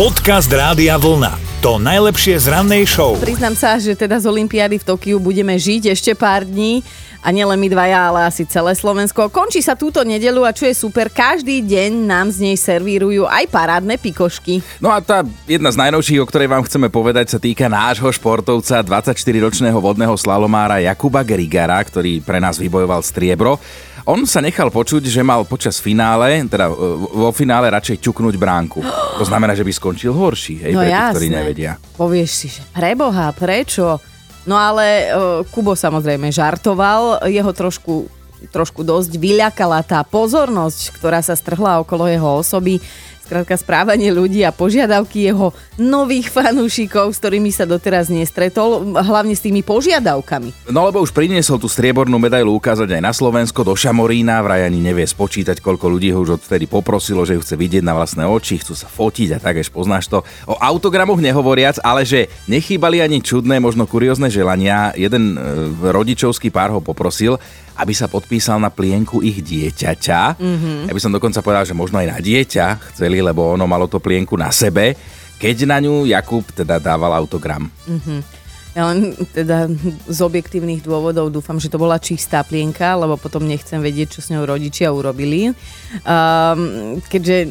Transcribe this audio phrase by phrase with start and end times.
[0.00, 1.36] Podcast Rádia Vlna.
[1.60, 3.20] To najlepšie z rannej show.
[3.20, 6.80] Priznám sa, že teda z Olympiády v Tokiu budeme žiť ešte pár dní
[7.20, 9.28] a nielen my dvaja, ale asi celé Slovensko.
[9.28, 13.44] Končí sa túto nedelu a čo je super, každý deň nám z nej servírujú aj
[13.52, 14.64] parádne pikošky.
[14.80, 18.80] No a tá jedna z najnovších, o ktorej vám chceme povedať, sa týka nášho športovca,
[18.80, 23.60] 24-ročného vodného slalomára Jakuba Gerigara, ktorý pre nás vybojoval striebro.
[24.08, 26.74] On sa nechal počuť, že mal počas finále, teda e,
[27.10, 28.80] vo finále radšej ťuknúť bránku.
[29.20, 31.12] To znamená, že by skončil horší, hej, no pre tých, jasné.
[31.12, 31.72] ktorí nevedia.
[31.96, 34.00] Povieš si, že preboha, prečo?
[34.48, 38.08] No ale uh, Kubo samozrejme žartoval, jeho trošku
[38.48, 42.80] trošku dosť vyľakala tá pozornosť, ktorá sa strhla okolo jeho osoby
[43.30, 49.46] skrátka správanie ľudí a požiadavky jeho nových fanúšikov, s ktorými sa doteraz nestretol, hlavne s
[49.46, 50.66] tými požiadavkami.
[50.74, 54.82] No lebo už priniesol tú striebornú medailu ukázať aj na Slovensko do Šamorína, vraj ani
[54.82, 58.58] nevie spočítať, koľko ľudí ho už odtedy poprosilo, že ju chce vidieť na vlastné oči,
[58.58, 60.26] chcú sa fotiť a tak, až poznáš to.
[60.50, 64.90] O autogramoch nehovoriac, ale že nechýbali ani čudné, možno kuriózne želania.
[64.98, 67.38] Jeden e, rodičovský pár ho poprosil,
[67.76, 70.40] aby sa podpísal na plienku ich dieťaťa.
[70.40, 70.78] Mm-hmm.
[70.88, 74.02] Ja by som dokonca povedal, že možno aj na dieťa chceli, lebo ono malo to
[74.02, 74.96] plienku na sebe,
[75.40, 77.70] keď na ňu Jakub teda dával autogram.
[77.88, 78.40] Mm-hmm.
[78.70, 79.66] Ja len teda
[80.06, 84.30] z objektívnych dôvodov dúfam, že to bola čistá plienka, lebo potom nechcem vedieť, čo s
[84.30, 85.50] ňou rodičia urobili.
[86.06, 87.50] Um, keďže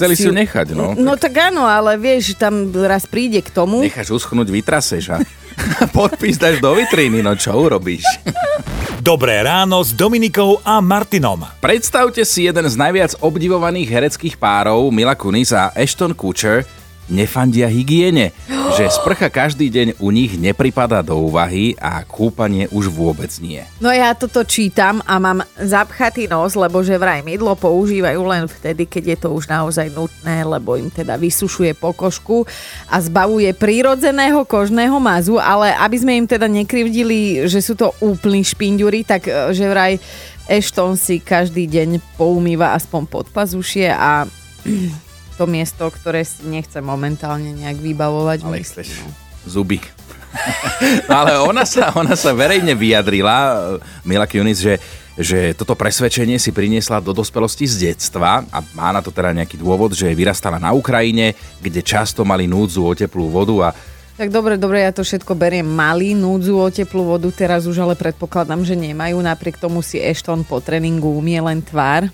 [0.00, 0.96] Chceli si ju nechať, no.
[0.96, 3.84] No tak áno, ale vieš, tam raz príde k tomu.
[3.84, 5.20] Necháš uschnúť, vytraseš a
[5.96, 8.08] podpís dáš do vitríny, no čo urobíš?
[9.00, 11.40] Dobré ráno s Dominikou a Martinom.
[11.64, 16.68] Predstavte si jeden z najviac obdivovaných hereckých párov, Mila Kunis a Ashton Kutcher,
[17.08, 18.36] nefandia hygiene,
[18.76, 23.64] že sprcha každý deň u nich nepripada do úvahy a kúpanie už vôbec nie.
[23.82, 28.86] No ja toto čítam a mám zapchatý nos, lebo že vraj mydlo používajú len vtedy,
[28.86, 32.46] keď je to už naozaj nutné, lebo im teda vysušuje pokožku
[32.86, 38.46] a zbavuje prírodzeného kožného mazu, ale aby sme im teda nekrivdili, že sú to úplní
[38.46, 39.98] špinďuri, tak e, že vraj
[40.50, 44.26] Ashton si každý deň poumýva aspoň podpazušie a
[45.40, 48.44] to miesto, ktoré si nechcem momentálne nejak vybavovať.
[48.44, 48.92] Ale myslíš,
[49.48, 49.80] zuby.
[51.08, 53.56] no ale ona sa, ona sa verejne vyjadrila,
[54.04, 54.76] Mila Kunis, že,
[55.16, 59.56] že toto presvedčenie si priniesla do dospelosti z detstva a má na to teda nejaký
[59.56, 61.32] dôvod, že vyrastala na Ukrajine,
[61.64, 63.76] kde často mali núdzu o teplú vodu a
[64.20, 65.64] tak dobre, dobre, ja to všetko beriem.
[65.64, 69.16] Mali núdzu o teplú vodu, teraz už ale predpokladám, že nemajú.
[69.16, 72.12] Napriek tomu si Ashton po tréningu umie len tvár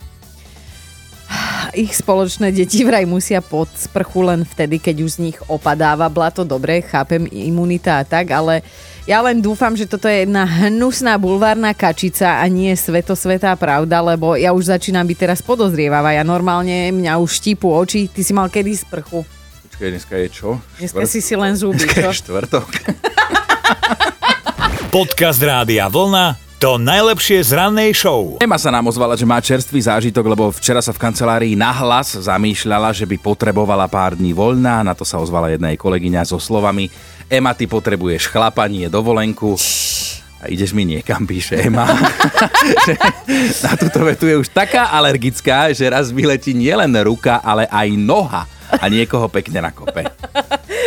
[1.74, 6.46] ich spoločné deti vraj musia pod sprchu len vtedy, keď už z nich opadáva blato.
[6.46, 8.62] Dobre, chápem, imunita a tak, ale
[9.06, 14.34] ja len dúfam, že toto je jedna hnusná bulvárna kačica a nie svetosvetá pravda, lebo
[14.34, 16.14] ja už začínam byť teraz podozrievavá.
[16.14, 18.10] Ja normálne mňa už štípu oči.
[18.10, 19.22] Ty si mal kedy sprchu?
[19.70, 20.48] Počkaj, dneska je čo?
[20.78, 21.10] Dneska Štvrt...
[21.10, 22.10] si si len zuby, čo?
[22.10, 22.70] Štvrtok.
[24.94, 28.40] Podcast Rádia Vlna to najlepšie z rannej show.
[28.40, 32.96] Ema sa nám ozvala, že má čerstvý zážitok, lebo včera sa v kancelárii nahlas zamýšľala,
[32.96, 34.80] že by potrebovala pár dní voľná.
[34.80, 36.88] Na to sa ozvala jedna jej kolegyňa so slovami
[37.28, 39.52] Ema, ty potrebuješ chlapanie, dovolenku.
[40.40, 41.84] A ideš mi niekam, píše Ema.
[43.64, 48.48] na túto vetu je už taká alergická, že raz vyletí nielen ruka, ale aj noha
[48.72, 50.08] a niekoho pekne nakope.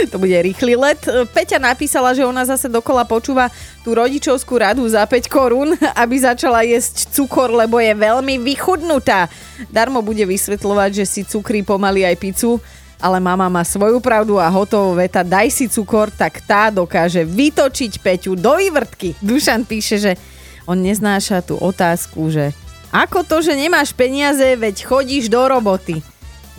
[0.07, 1.03] To bude rýchly let.
[1.35, 3.51] Peťa napísala, že ona zase dokola počúva
[3.83, 9.27] tú rodičovskú radu za 5 korún, aby začala jesť cukor, lebo je veľmi vychudnutá.
[9.67, 12.63] Darmo bude vysvetľovať, že si cukrí pomaly aj pizzu,
[12.99, 18.03] ale mama má svoju pravdu a hotovo veta, daj si cukor, tak tá dokáže vytočiť
[18.03, 19.15] Peťu do įvrtky.
[19.23, 20.11] Dušan píše, že
[20.67, 22.51] on neznáša tú otázku, že
[22.91, 26.03] ako to, že nemáš peniaze, veď chodíš do roboty.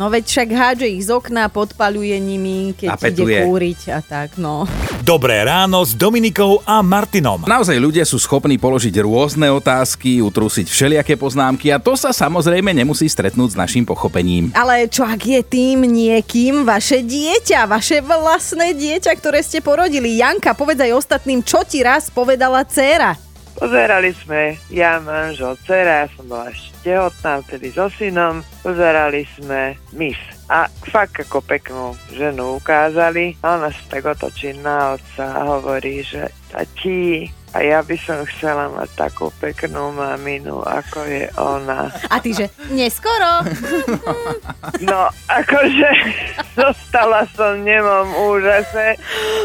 [0.00, 4.64] No veď však hádže ich z okna, podpaluje nimi, keď ide kúriť a tak, no.
[5.04, 7.44] Dobré ráno s Dominikou a Martinom.
[7.44, 13.12] Naozaj ľudia sú schopní položiť rôzne otázky, utrúsiť všelijaké poznámky a to sa samozrejme nemusí
[13.12, 14.56] stretnúť s našim pochopením.
[14.56, 20.16] Ale čo ak je tým niekým vaše dieťa, vaše vlastné dieťa, ktoré ste porodili?
[20.16, 23.29] Janka, povedz aj ostatným, čo ti raz povedala dcéra.
[23.58, 28.40] Pozerali sme, ja, manžel, dcera, ja som bola ešte tehotná, vtedy so synom.
[28.62, 30.16] Pozerali sme mis.
[30.50, 33.38] A fakt ako peknú ženu ukázali.
[33.42, 38.22] A ona sa tak otočí na otca a hovorí, že tati, a ja by som
[38.30, 41.90] chcela mať takú peknú maminu, ako je ona.
[42.06, 43.32] A ty, že neskoro.
[44.80, 45.90] No, akože
[46.56, 48.96] zostala som nemom úžase.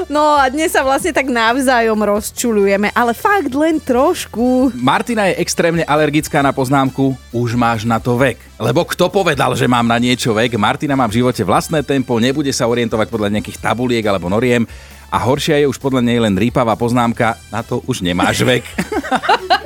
[0.07, 4.71] No a dnes sa vlastne tak navzájom rozčulujeme, ale fakt len trošku.
[4.79, 8.39] Martina je extrémne alergická na poznámku už máš na to vek.
[8.55, 10.55] Lebo kto povedal, že mám na niečo vek?
[10.55, 14.63] Martina má v živote vlastné tempo, nebude sa orientovať podľa nejakých tabuliek alebo noriem
[15.09, 18.63] a horšia je už podľa nej len rýpavá poznámka, na to už nemáš vek.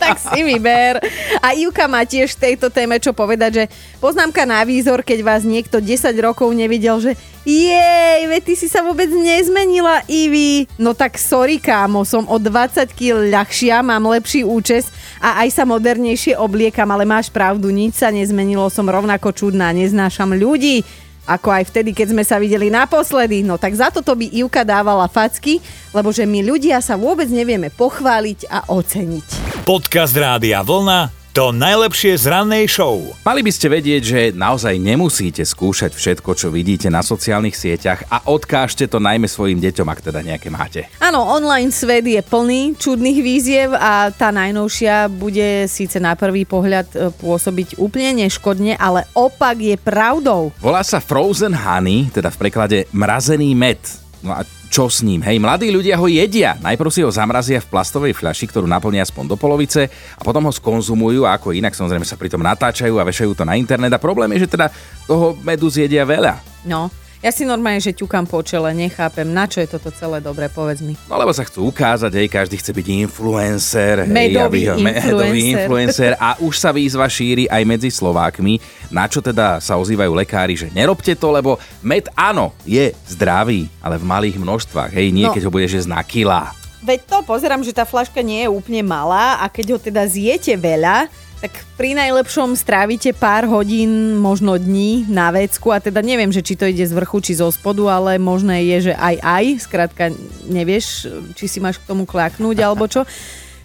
[0.00, 1.02] tak si vyber.
[1.42, 3.64] A Ivka má tiež v tejto téme čo povedať, že
[3.98, 8.84] poznámka na výzor, keď vás niekto 10 rokov nevidel, že jej, veď ty si sa
[8.84, 10.68] vôbec nezmenila, Ivi.
[10.76, 15.64] No tak sorry, kámo, som o 20 kg ľahšia, mám lepší účes a aj sa
[15.64, 20.84] modernejšie obliekam, ale máš pravdu, nič sa nezmenilo, som rovnako čudná, neznášam ľudí
[21.28, 23.44] ako aj vtedy, keď sme sa videli naposledy.
[23.44, 25.60] No tak za toto by Ivka dávala facky,
[25.92, 29.28] lebo že my ľudia sa vôbec nevieme pochváliť a oceniť.
[29.68, 32.98] Podcast Rádia Vlna to najlepšie z rannej show.
[33.22, 38.26] Mali by ste vedieť, že naozaj nemusíte skúšať všetko, čo vidíte na sociálnych sieťach a
[38.26, 40.90] odkážte to najmä svojim deťom, ak teda nejaké máte.
[40.98, 46.86] Áno, online svet je plný čudných víziev a tá najnovšia bude síce na prvý pohľad
[46.98, 50.50] e, pôsobiť úplne neškodne, ale opak je pravdou.
[50.58, 53.78] Volá sa Frozen Honey, teda v preklade mrazený med.
[54.20, 55.18] No a čo s ním.
[55.26, 56.54] Hej, mladí ľudia ho jedia.
[56.62, 60.52] Najprv si ho zamrazia v plastovej fľaši, ktorú naplnia aspoň do polovice a potom ho
[60.54, 64.30] skonzumujú a ako inak samozrejme sa pritom natáčajú a vešajú to na internet a problém
[64.38, 64.70] je, že teda
[65.10, 66.38] toho medu zjedia veľa.
[66.62, 66.86] No,
[67.20, 70.80] ja si normálne, že ťukám po čele, nechápem, na čo je toto celé dobré, povedz
[70.80, 70.96] mi.
[71.04, 74.08] No lebo sa chcú ukázať, hej, každý chce byť influencer.
[74.08, 75.04] Medový hej, aby, influencer.
[75.04, 76.12] Medový influencer.
[76.16, 78.56] A už sa výzva šíri aj medzi Slovákmi,
[78.88, 84.00] na čo teda sa ozývajú lekári, že nerobte to, lebo med áno, je zdravý, ale
[84.00, 85.36] v malých množstvách, hej, nie no.
[85.36, 86.56] keď ho budeš jesť na kila.
[86.80, 90.56] Veď to pozerám, že tá flaška nie je úplne malá a keď ho teda zjete
[90.56, 96.44] veľa, tak pri najlepšom strávite pár hodín, možno dní na vecku a teda neviem, že
[96.44, 100.04] či to ide z vrchu, či zo spodu, ale možné je, že aj aj, skrátka
[100.44, 103.08] nevieš, či si máš k tomu klaknúť alebo čo.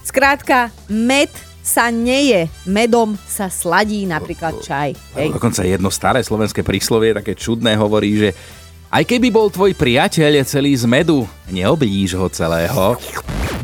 [0.08, 1.28] Skrátka, med
[1.66, 4.96] sa neje, medom sa sladí napríklad čaj.
[5.18, 5.34] Hej.
[5.34, 8.30] Dokonca jedno staré slovenské príslovie, také čudné, hovorí, že
[8.94, 12.96] aj keby bol tvoj priateľ celý z medu, neobíš ho celého.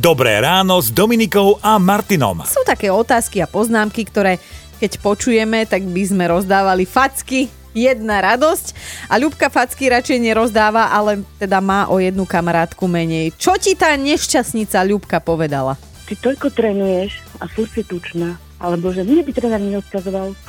[0.02, 2.42] Dobré ráno s Dominikou a Martinom.
[2.50, 4.42] Sú také otázky a poznámky, ktoré
[4.82, 8.74] keď počujeme, tak by sme rozdávali facky, jedna radosť.
[9.14, 13.30] A Ľubka facky radšej nerozdáva, ale teda má o jednu kamarátku menej.
[13.38, 15.78] Čo ti tá nešťastnica Ľubka povedala?
[16.10, 18.42] Ty toľko trénuješ a furt si tučná.
[18.58, 20.34] Alebo že mne by tréner neodkazoval.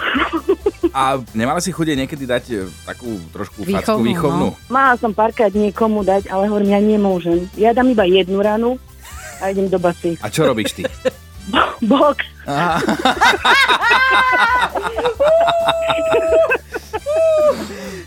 [0.92, 4.46] A nemala si chude niekedy dať e, takú trošku výchovnú, facku výchovnú?
[4.52, 4.56] No.
[4.68, 7.48] Mala som párkrát niekomu dať, ale hovorím, ja nemôžem.
[7.56, 8.76] Ja dám iba jednu ranu
[9.42, 10.14] a idem do basy.
[10.22, 10.86] A čo robíš ty?
[11.90, 12.22] Box.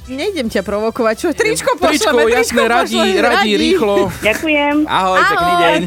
[0.06, 1.28] Nejdem ťa provokovať, čo?
[1.34, 4.08] Tričko pošleme, tričko, jasné, radí, radí, radí, rýchlo.
[4.22, 4.76] Ďakujem.
[4.86, 5.32] Ahoj, Ahoj.
[5.34, 5.80] pekný deň.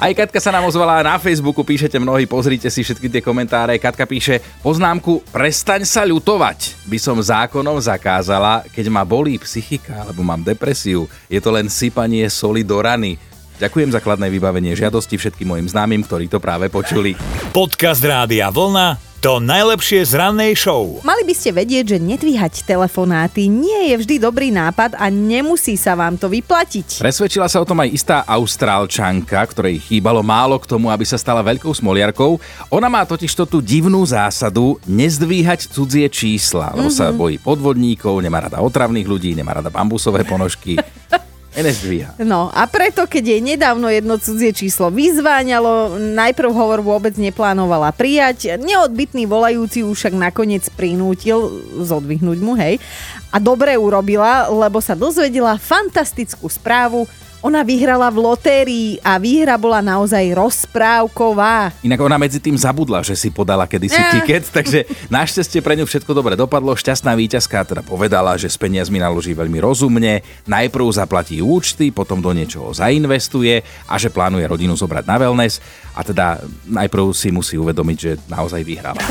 [0.00, 3.76] Aj Katka sa nám ozvala na Facebooku, píšete mnohí, pozrite si všetky tie komentáre.
[3.76, 6.88] Katka píše poznámku, prestaň sa ľutovať.
[6.88, 11.04] By som zákonom zakázala, keď ma bolí psychika, alebo mám depresiu.
[11.28, 13.20] Je to len sypanie soli do rany.
[13.62, 17.14] Ďakujem za kladné vybavenie žiadosti všetkým mojim známym, ktorí to práve počuli.
[17.54, 21.00] Podcast Rádia Vlna to najlepšie z rannej show.
[21.00, 25.96] Mali by ste vedieť, že nedvíhať telefonáty nie je vždy dobrý nápad a nemusí sa
[25.96, 27.00] vám to vyplatiť.
[27.00, 31.40] Presvedčila sa o tom aj istá austrálčanka, ktorej chýbalo málo k tomu, aby sa stala
[31.40, 32.36] veľkou smoliarkou.
[32.68, 37.08] Ona má totiž tú divnú zásadu nezdvíhať cudzie čísla, lebo mm-hmm.
[37.08, 40.76] sa bojí podvodníkov, nemá rada otravných ľudí, nemá rada bambusové ponožky.
[41.54, 41.86] NS
[42.18, 48.58] No a preto, keď jej nedávno jedno cudzie číslo vyzváňalo, najprv hovor vôbec neplánovala prijať.
[48.58, 52.82] Neodbytný volajúci už však nakoniec prinútil zodvihnúť mu, hej.
[53.30, 57.06] A dobre urobila, lebo sa dozvedela fantastickú správu,
[57.44, 61.76] ona vyhrala v lotérii a výhra bola naozaj rozprávková.
[61.84, 64.10] Inak ona medzi tým zabudla, že si podala kedysi eh.
[64.16, 66.72] tiket, takže našťastie pre ňu všetko dobre dopadlo.
[66.72, 72.32] Šťastná víťazka teda povedala, že s peniazmi naloží veľmi rozumne, najprv zaplatí účty, potom do
[72.32, 73.60] niečoho zainvestuje
[73.92, 75.60] a že plánuje rodinu zobrať na wellness
[75.92, 79.04] a teda najprv si musí uvedomiť, že naozaj vyhrala.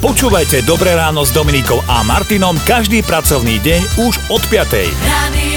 [0.00, 4.72] Počúvajte Dobré ráno s Dominikou a Martinom každý pracovný deň už od 5.
[5.04, 5.53] Radio